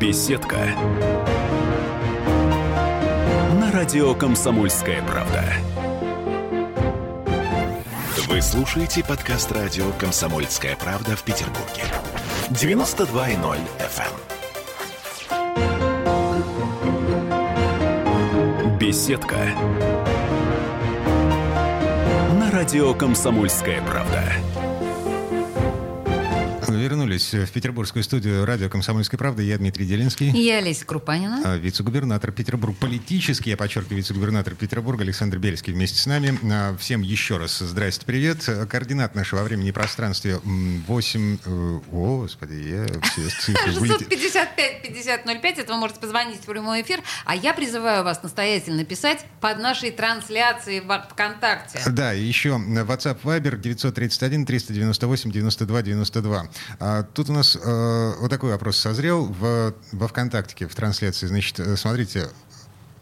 [0.00, 0.56] Беседка.
[3.60, 5.44] На радио «Комсомольская правда».
[8.28, 11.82] Вы слушаете подкаст радио «Комсомольская правда» в Петербурге.
[12.50, 14.14] 92.0 FM.
[18.78, 19.36] Беседка.
[22.40, 24.22] На радио «Комсомольская правда».
[26.68, 29.42] Вернулись в петербургскую студию радио «Комсомольская правда».
[29.42, 30.28] Я Дмитрий Делинский.
[30.30, 31.40] Я Олеся Крупанина.
[31.44, 36.38] А, Вице-губернатор Петербурга, политический, я подчеркиваю, вице-губернатор Петербурга Александр Бельский вместе с нами.
[36.52, 38.44] А, Всем еще раз здрасте, привет.
[38.68, 41.38] Координат нашего времени и пространстве м, 8...
[41.44, 44.08] э, О, господи, я все цифры вылетели.
[44.86, 49.58] 655-5005, это вы можете позвонить в прямой эфир, а я призываю вас настоятельно писать под
[49.58, 51.80] нашей трансляцией в ВКонтакте.
[51.86, 56.48] Да, еще WhatsApp Viber 931 398 92 92.
[56.80, 61.26] А, тут у нас э, вот такой вопрос созрел в, во ВКонтакте в трансляции.
[61.26, 62.28] Значит, э, смотрите,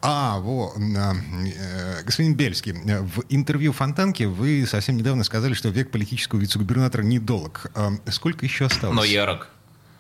[0.03, 5.91] а, во, э, господин Бельский, э, в интервью Фонтанке вы совсем недавно сказали, что век
[5.91, 7.71] политического вице-губернатора недолг.
[7.75, 8.97] А, сколько еще осталось?
[8.97, 9.49] Но ярок.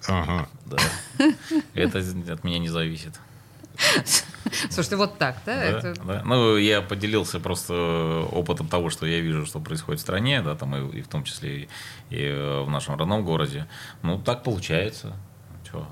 [0.06, 0.48] Ага.
[0.66, 0.76] Да.
[1.74, 3.14] Это от меня не зависит.
[4.70, 5.56] Слушайте, вот так, да?
[5.56, 5.94] Да, это...
[6.04, 6.22] да.
[6.24, 10.74] Ну, я поделился просто опытом того, что я вижу, что происходит в стране, да, там
[10.76, 11.68] и, и в том числе и,
[12.10, 13.66] и э, в нашем родном городе.
[14.02, 15.16] Ну, так получается.
[15.70, 15.86] Чё?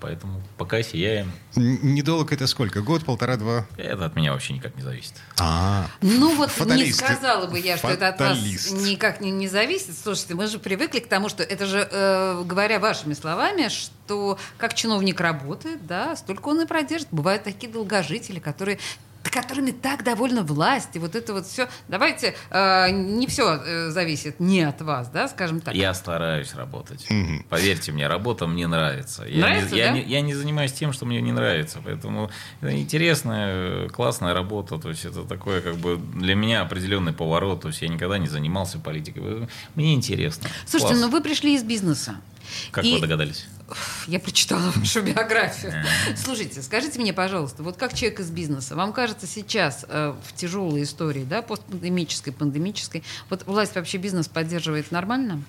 [0.00, 1.30] Поэтому пока сияем.
[1.54, 2.80] Недолг это сколько?
[2.82, 3.66] Год, полтора, два?
[3.76, 5.14] Это от меня вообще никак не зависит.
[5.38, 6.86] А, Ну вот Фаталисты.
[6.86, 8.72] не сказала бы я, что это от вас Фаталист.
[8.72, 9.96] никак не, не зависит.
[9.96, 14.74] Слушайте, мы же привыкли к тому, что это же, э, говоря вашими словами, что как
[14.74, 17.08] чиновник работает, да, столько он и продержит.
[17.10, 18.78] Бывают такие долгожители, которые
[19.30, 21.68] которыми так довольна власть, и вот это вот все.
[21.88, 25.74] Давайте, э, не все зависит не от вас, да, скажем так.
[25.74, 27.06] Я стараюсь работать.
[27.48, 29.24] Поверьте мне, работа мне нравится.
[29.24, 29.92] Я, Нравится, не, я, да?
[29.92, 31.80] не, я не занимаюсь тем, что мне не нравится.
[31.84, 32.30] Поэтому
[32.60, 34.78] это интересная, э, классная работа.
[34.78, 37.62] То есть это такое, как бы для меня определенный поворот.
[37.62, 39.48] То есть я никогда не занимался политикой.
[39.74, 40.48] Мне интересно.
[40.66, 41.06] Слушайте, Класс.
[41.06, 42.16] ну вы пришли из бизнеса.
[42.70, 43.46] Как и- вы догадались?
[44.06, 45.72] Я прочитала вашу биографию.
[46.16, 50.82] Слушайте, скажите мне, пожалуйста, вот как человек из бизнеса, вам кажется сейчас э, в тяжелой
[50.82, 55.42] истории, да, постпандемической, пандемической, вот власть вообще бизнес поддерживает нормально?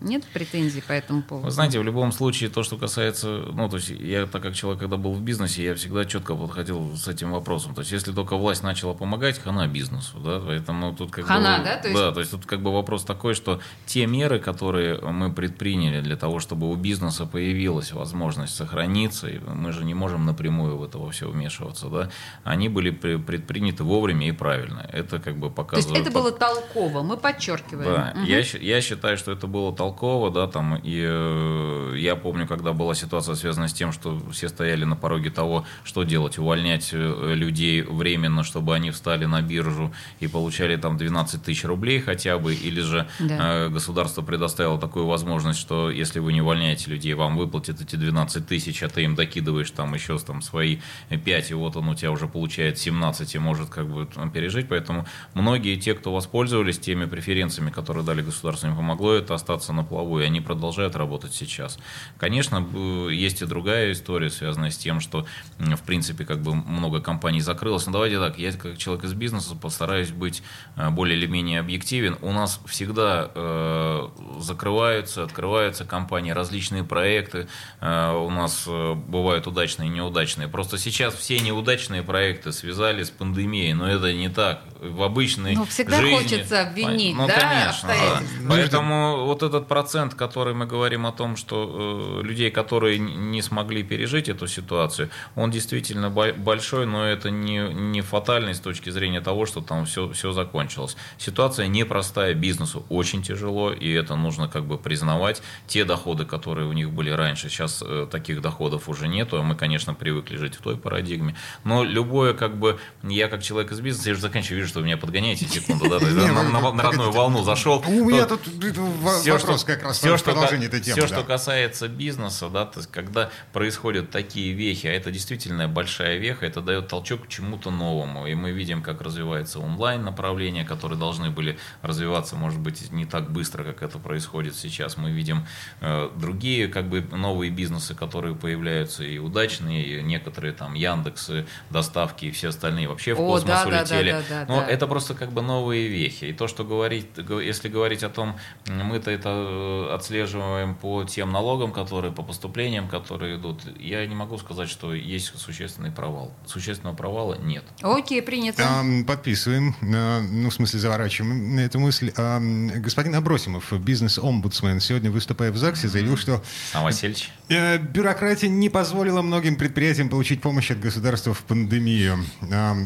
[0.00, 1.46] Нет претензий по этому поводу?
[1.46, 4.80] Вы знаете, в любом случае, то, что касается, ну, то есть я, так как человек,
[4.80, 7.74] когда был в бизнесе, я всегда четко подходил с этим вопросом.
[7.74, 11.64] То есть, если только власть начала помогать, хана бизнесу, да, поэтому тут как Хана, бы...
[11.64, 11.76] да?
[11.76, 15.32] То есть- Да, то есть тут как бы вопрос такой, что те меры, которые мы
[15.32, 20.76] предприняли для того, чтобы у бизнеса появилась возможность сохраниться, и мы же не можем напрямую
[20.78, 22.10] в это все вмешиваться, да,
[22.44, 24.88] они были при- предприняты вовремя и правильно.
[24.92, 26.02] Это как бы То есть показывает...
[26.06, 27.84] это было толково, мы подчеркиваем.
[27.92, 28.24] Да, Мгм.
[28.24, 29.89] я, я считаю, что это было толково,
[30.30, 34.84] да, там, и э, я помню, когда была ситуация связана с тем, что все стояли
[34.84, 40.26] на пороге того, что делать, увольнять э, людей временно, чтобы они встали на биржу и
[40.28, 43.66] получали там 12 тысяч рублей хотя бы, или же Да.
[43.66, 48.46] э, государство предоставило такую возможность, что если вы не увольняете людей, вам выплатят эти 12
[48.46, 52.10] тысяч, а ты им докидываешь там еще там свои 5, и вот он у тебя
[52.10, 57.04] уже получает 17 и может как бы там пережить, поэтому многие те, кто воспользовались теми
[57.06, 61.78] преференциями, которые дали государство, им помогло это остаться на плаву, и они продолжают работать сейчас.
[62.18, 62.66] Конечно,
[63.10, 65.26] есть и другая история, связанная с тем, что,
[65.58, 67.86] в принципе, как бы много компаний закрылось.
[67.86, 70.42] Но давайте так, я как человек из бизнеса постараюсь быть
[70.76, 72.16] э, более или менее объективен.
[72.20, 77.48] У нас всегда э, закрываются, открываются компании, различные проекты.
[77.80, 80.48] Э, у нас бывают удачные и неудачные.
[80.48, 84.62] Просто сейчас все неудачные проекты связали с пандемией, но это не так.
[84.82, 88.22] В обычной Ну, всегда жизни- хочется обвинить, ну, да, конечно, да.
[88.48, 93.82] Поэтому вот этот процент, который мы говорим о том, что э, людей, которые не смогли
[93.82, 99.20] пережить эту ситуацию, он действительно бо- большой, но это не, не фатальный с точки зрения
[99.20, 100.96] того, что там все, все закончилось.
[101.18, 105.42] Ситуация непростая, бизнесу очень тяжело, и это нужно как бы признавать.
[105.66, 109.56] Те доходы, которые у них были раньше, сейчас э, таких доходов уже нету, а мы,
[109.56, 111.36] конечно, привыкли жить в той парадигме.
[111.64, 114.86] Но любое, как бы, я как человек из бизнеса, я же заканчиваю, вижу, что вы
[114.86, 117.84] меня подгоняете секунду, да, на, на родную волну зашел.
[117.86, 120.96] У меня тут вопрос что, как раз все, в этой темы.
[120.96, 126.18] все, что касается бизнеса, да, то есть, когда происходят такие вехи, а это действительно большая
[126.18, 128.26] веха, это дает толчок к чему-то новому.
[128.26, 133.30] И мы видим, как развивается онлайн направления, которые должны были развиваться, может быть, не так
[133.30, 134.96] быстро, как это происходит сейчас.
[134.96, 135.46] Мы видим
[135.80, 142.26] э, другие, как бы, новые бизнесы, которые появляются, и удачные, и некоторые там Яндексы, доставки
[142.26, 144.10] и все остальные вообще в О, космос да, да, да, улетели.
[144.12, 146.26] да, да, Но это просто как бы новые вехи.
[146.26, 151.72] И то, что говорить, если говорить о том, мы-то это э, отслеживаем по тем налогам,
[151.72, 156.32] которые, по поступлениям, которые идут, я не могу сказать, что есть существенный провал.
[156.46, 157.64] Существенного провала нет.
[157.82, 158.62] Окей, принято.
[159.06, 162.12] Подписываем, э, ну, в смысле, заворачиваем эту мысль.
[162.12, 166.42] Господин Абросимов, бизнес-омбудсмен, сегодня, выступая в ЗАГСе, заявил, что
[166.72, 167.30] Сам Васильевич?
[167.50, 172.18] Э, бюрократия не позволила многим предприятиям получить помощь от государства в пандемию.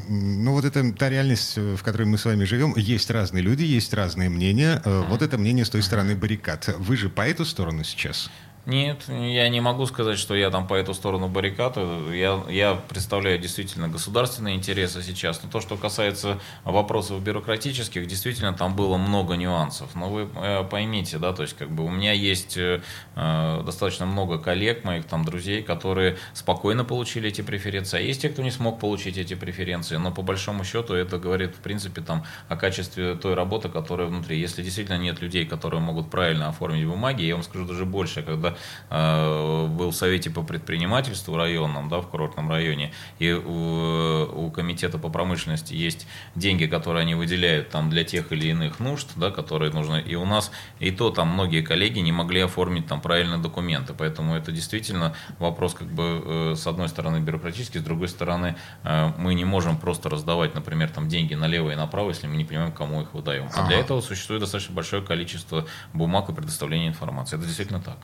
[0.08, 2.74] Ну, вот это та реальность, э, в которой мы с вами живем.
[2.76, 4.82] Есть разные люди, есть разные мнения.
[4.84, 6.74] Э, Вот это мнение с той стороны баррикад.
[6.78, 8.30] Вы же по эту сторону сейчас?
[8.66, 11.80] Нет, я не могу сказать, что я там по эту сторону баррикады.
[12.16, 15.42] Я, я представляю действительно государственные интересы сейчас.
[15.42, 19.94] Но то, что касается вопросов бюрократических, действительно там было много нюансов.
[19.94, 22.80] Но вы э, поймите, да, то есть как бы у меня есть э,
[23.14, 27.98] достаточно много коллег, моих там друзей, которые спокойно получили эти преференции.
[27.98, 29.96] А есть те, кто не смог получить эти преференции.
[29.96, 34.40] Но по большому счету это говорит, в принципе, там о качестве той работы, которая внутри.
[34.40, 38.53] Если действительно нет людей, которые могут правильно оформить бумаги, я вам скажу даже больше, когда
[38.90, 44.98] э, был в Совете по предпринимательству районном, да, в курортном районе, и у, у Комитета
[44.98, 49.72] по промышленности есть деньги, которые они выделяют там для тех или иных нужд, да, которые
[49.72, 53.94] нужны, и у нас и то там многие коллеги не могли оформить там правильные документы,
[53.96, 59.12] поэтому это действительно вопрос как бы э, с одной стороны бюрократический, с другой стороны э,
[59.18, 62.72] мы не можем просто раздавать, например, там деньги налево и направо, если мы не понимаем,
[62.72, 63.48] кому их выдаем.
[63.54, 67.36] А для этого существует достаточно большое количество бумаг и предоставления информации.
[67.36, 67.98] Это действительно так.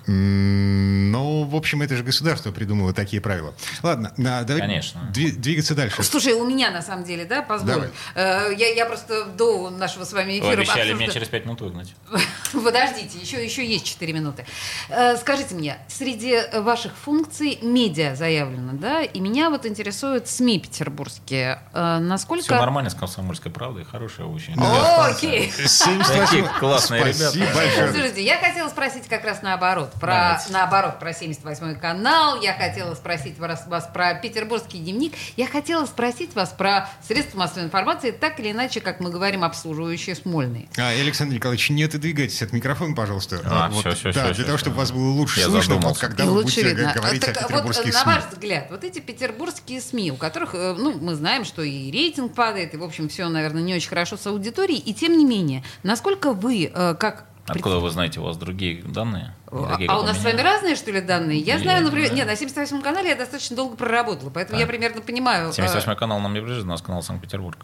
[1.10, 3.54] Ну, в общем, это же государство придумало такие правила.
[3.82, 5.00] Ладно, давай Конечно.
[5.12, 6.02] двигаться дальше.
[6.02, 7.90] Слушай, у меня на самом деле, да, позволь.
[8.14, 10.46] Э, я, я просто до нашего с вами эфира...
[10.46, 11.02] Вы обещали обсужда...
[11.02, 11.94] меня через пять минут выгнать.
[12.64, 14.44] Подождите, еще, еще есть 4 минуты.
[14.88, 19.02] Э, скажите мне, среди ваших функций медиа заявлено, да?
[19.02, 21.60] И меня вот интересуют СМИ петербургские.
[21.72, 22.44] Э, насколько...
[22.44, 24.54] Все нормально с комсомольской правдой, хорошая очень.
[24.58, 25.52] Окей.
[26.06, 27.38] Такие классные ребята.
[27.54, 27.92] Большое.
[27.92, 29.92] Слушайте, я хотела спросить как раз наоборот.
[30.00, 32.40] Про, наоборот, про 78-й канал.
[32.40, 35.14] Я хотела спросить вас, вас про петербургский дневник.
[35.36, 40.14] Я хотела спросить вас про средства массовой информации, так или иначе, как мы говорим, обслуживающие
[40.14, 40.68] Смольный.
[40.76, 43.40] А, Александр Николаевич, не отодвигайтесь от микрофона, пожалуйста.
[43.44, 44.64] А, вот, все, все, да, все, для все, того, все.
[44.64, 46.00] чтобы вас было лучше Я слышно, вот задумался.
[46.00, 46.92] когда И вы лучше будете видно.
[46.94, 48.12] говорить Так о вот, петербургских на СМИ.
[48.14, 52.34] ваш взгляд, вот эти петербургские СМИ, у которых, э, ну, мы знаем, что и рейтинг
[52.34, 55.62] падает, и, в общем, все, наверное, не очень хорошо с аудиторией, и тем не менее,
[55.82, 59.34] насколько вы, э, как Откуда вы знаете, у вас другие данные?
[59.50, 60.30] А, такие, а у нас с меня?
[60.36, 61.38] вами разные, что ли, данные?
[61.40, 64.60] Я Я знаю, например, нет, на 78 канале я достаточно долго проработала, поэтому А.
[64.60, 65.48] я примерно понимаю.
[65.48, 67.58] э, 78 канал нам не ближе, у нас канал Санкт-Петербург.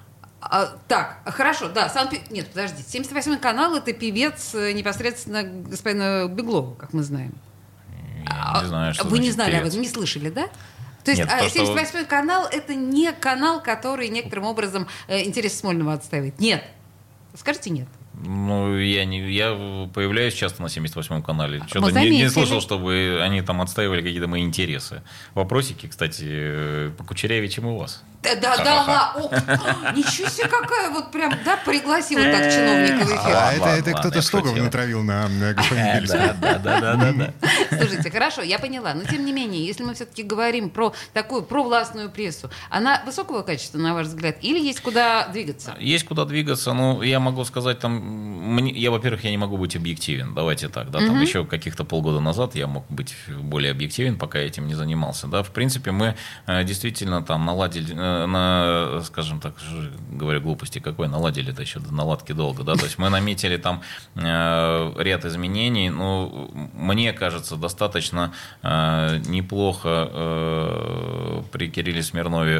[0.50, 6.74] А, так, хорошо, да, Санкт Нет, подождите, 78 канал это певец э, непосредственно господина Беглова,
[6.74, 7.34] как мы знаем.
[8.28, 9.72] Я не знаю, что Вы не знали об певец.
[9.72, 10.48] этом, не слышали, да?
[11.04, 15.22] То есть Нет, а, то, что- 78 канал это не канал, который некоторым образом э,
[15.24, 16.38] интересы Смольного отстаивает.
[16.40, 16.64] Нет.
[17.34, 17.88] Скажите нет.
[18.24, 19.50] Ну, я не, я
[19.92, 21.60] появляюсь часто на 78-м канале.
[21.60, 25.02] Мы Что-то не, не слышал, чтобы они там отстаивали какие-то мои интересы.
[25.34, 28.02] Вопросики, кстати, э, по кучерявее, чем у вас.
[28.22, 33.36] Да, да, да, о, ничего себе, какая вот прям, да, пригласила так чиновника в эфир.
[33.36, 34.56] А это, это кто-то шутил.
[34.56, 36.34] натравил на, на господина Да, Бельского.
[36.40, 37.34] да, да, да, да, да.
[37.78, 38.94] Слушайте, хорошо, я поняла.
[38.94, 43.78] Но тем не менее, если мы все-таки говорим про такую провластную прессу, она высокого качества,
[43.78, 45.76] на ваш взгляд, или есть куда двигаться?
[45.78, 49.76] Есть куда двигаться, но я могу сказать, там, мне, я, во-первых, я не могу быть
[49.76, 54.38] объективен, давайте так, да, там еще каких-то полгода назад я мог быть более объективен, пока
[54.38, 56.14] я этим не занимался, да, в принципе, мы
[56.46, 59.54] э, действительно там наладили, э, на, скажем так,
[60.10, 63.82] говорю глупости, какой наладили это еще до наладки долго, да, то есть мы наметили там
[64.14, 70.08] э, ряд изменений, ну, мне кажется, достаточно неплохо
[71.52, 72.58] при Кирилле Смирнове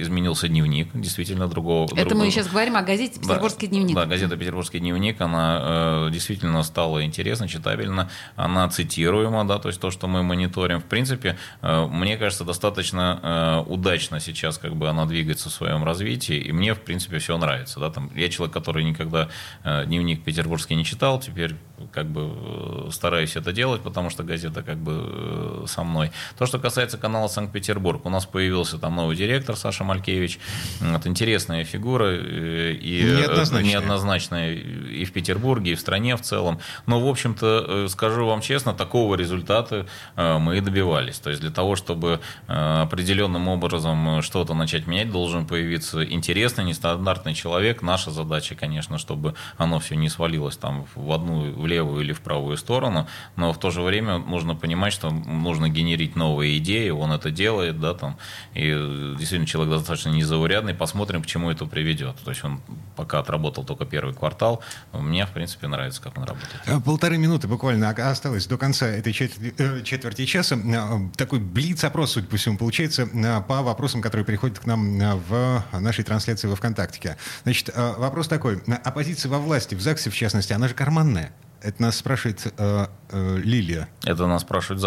[0.00, 1.84] изменился дневник, действительно другого.
[1.86, 3.94] Это мы другого- сейчас говорим о газете «Петербургский да, дневник».
[3.96, 9.80] Да, газета «Петербургский дневник», она э, действительно стала интересна, читабельна, она цитируема, да, то есть
[9.80, 14.88] то, что мы мониторим, в принципе, э, мне кажется, достаточно э, удачно сейчас как бы
[14.88, 18.52] она двигается в своем развитии, и мне, в принципе, все нравится, да, там, я человек,
[18.52, 19.28] который никогда
[19.64, 21.56] э, дневник петербургский не читал, теперь
[21.92, 26.10] как бы э, стараюсь это делать, потому что газета как бы э, со мной.
[26.38, 30.38] То, что касается канала Санкт-Петербург, у нас появился там новый директор Саша Малькевич,
[30.80, 33.70] вот, интересная фигура э, и Неоднозначная.
[33.70, 36.58] неоднозначная и в Петербурге, и в стране в целом.
[36.86, 41.18] Но, в общем-то, скажу вам честно, такого результата мы и добивались.
[41.18, 47.82] То есть для того, чтобы определенным образом что-то начать менять, должен появиться интересный, нестандартный человек.
[47.82, 52.20] Наша задача, конечно, чтобы оно все не свалилось там в одну, в левую или в
[52.20, 53.06] правую сторону,
[53.36, 57.80] но в то же время нужно понимать, что нужно генерить новые идеи, он это делает,
[57.80, 58.16] да, там,
[58.54, 58.70] и
[59.18, 62.16] действительно человек достаточно незаурядный, посмотрим, к чему это приведет.
[62.24, 62.60] То есть он
[62.96, 66.60] пока отработал только первый квартал, мне, в принципе, нравится, как он работает.
[66.66, 70.56] Э, Полторы минуты буквально осталось до конца этой четверти, э, четверти часа.
[70.56, 73.06] Э, Такой блиц-опрос, судя по всему, получается
[73.48, 77.16] по вопросам, которые приходят к нам в нашей трансляции во ВКонтакте.
[77.42, 78.62] Значит, вопрос такой.
[78.84, 81.32] Оппозиция во власти, в ЗАГСе в частности, она же карманная.
[81.64, 83.88] Это нас спрашивает э, э, Лилия.
[84.04, 84.82] Это нас спрашивают в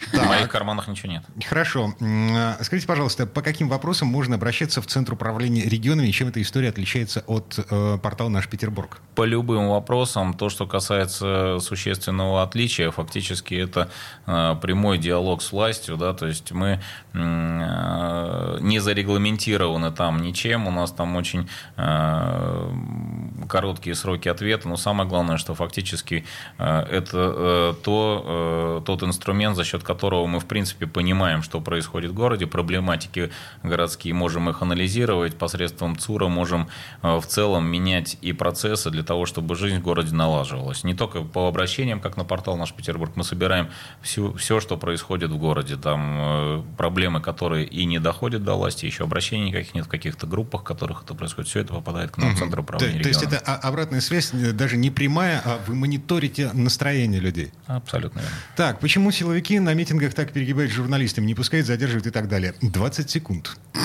[0.00, 0.24] ЗАГСе.
[0.24, 1.24] В моих карманах ничего нет.
[1.46, 1.94] Хорошо.
[2.60, 6.70] Скажите, пожалуйста, по каким вопросам можно обращаться в Центр управления регионами и чем эта история
[6.70, 9.00] отличается от э, портала «Наш Петербург»?
[9.14, 13.90] По любым вопросам, то, что касается существенного отличия, фактически это
[14.26, 16.80] э, прямой диалог с властью, да, то есть мы
[17.12, 22.72] э, не зарегламентированы там ничем, у нас там очень э,
[23.48, 26.24] короткие сроки ответа, но самое главное, что фактически
[26.58, 32.14] э, это то, тот инструмент, за счет которого мы, в принципе, понимаем, что происходит в
[32.14, 33.30] городе, проблематики
[33.62, 36.68] городские, можем их анализировать, посредством ЦУРа можем
[37.02, 40.84] в целом менять и процессы для того, чтобы жизнь в городе налаживалась.
[40.84, 43.68] Не только по обращениям, как на портал «Наш Петербург», мы собираем
[44.02, 49.04] все, все что происходит в городе, там проблемы, которые и не доходят до власти, еще
[49.04, 52.34] обращений никаких нет в каких-то группах, в которых это происходит, все это попадает к нам
[52.34, 56.50] в Центр управления то, то есть это обратная связь даже не прямая, а вы мониторите
[56.52, 57.52] настроение людей?
[57.66, 58.34] Абсолютно верно.
[58.56, 62.54] Так, почему силовики на митингах так перегибают журналистам, не пускают, задерживают и так далее?
[62.60, 63.56] 20 секунд.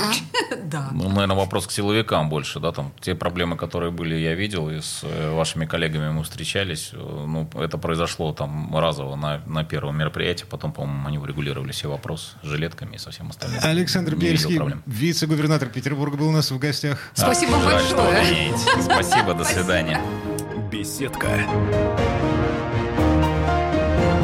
[0.69, 0.89] Да.
[0.91, 4.81] Ну, наверное, вопрос к силовикам больше, да, там те проблемы, которые были, я видел, и
[4.81, 9.97] с э, вашими коллегами мы встречались, э, ну, это произошло там разово на, на первом
[9.97, 13.59] мероприятии, потом, по-моему, они урегулировали все вопросы с жилетками и со всем остальным.
[13.63, 16.99] Александр Бельский, вице-губернатор Петербурга, был у нас в гостях.
[17.15, 18.53] Спасибо а, большое.
[18.81, 19.99] Спасибо, до свидания.
[20.71, 21.45] Беседка.